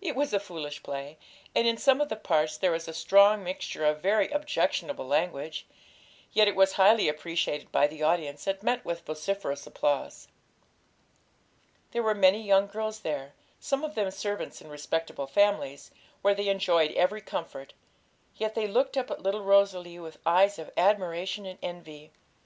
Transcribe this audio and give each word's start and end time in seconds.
It 0.00 0.16
was 0.16 0.32
a 0.32 0.40
foolish 0.40 0.82
play, 0.82 1.18
and 1.54 1.68
in 1.68 1.76
some 1.76 2.00
of 2.00 2.08
the 2.08 2.16
parts 2.16 2.56
there 2.56 2.70
was 2.70 2.88
a 2.88 2.94
strong 2.94 3.44
mixture 3.44 3.84
of 3.84 4.00
very 4.00 4.30
objectionable 4.30 5.06
language; 5.06 5.66
yet 6.32 6.48
it 6.48 6.56
was 6.56 6.72
highly 6.80 7.06
appreciated 7.06 7.70
by 7.70 7.86
the 7.86 8.02
audience, 8.02 8.46
and 8.46 8.62
met 8.62 8.82
with 8.82 9.04
vociferous 9.04 9.66
applause. 9.66 10.26
There 11.90 12.02
were 12.02 12.14
many 12.14 12.42
young 12.42 12.66
girls 12.66 13.00
there, 13.00 13.34
some 13.60 13.84
of 13.84 13.94
them 13.94 14.10
servants 14.10 14.62
in 14.62 14.70
respectable 14.70 15.26
families, 15.26 15.90
where 16.22 16.34
they 16.34 16.48
enjoyed 16.48 16.92
every 16.92 17.20
comfort; 17.20 17.74
yet 18.36 18.54
they 18.54 18.66
looked 18.68 18.96
up 18.96 19.10
at 19.10 19.22
little 19.22 19.42
Rosalie 19.42 19.98
with 19.98 20.16
eyes 20.24 20.58
of 20.58 20.70
admiration 20.78 21.44
and 21.44 21.58
envy. 21.60 22.10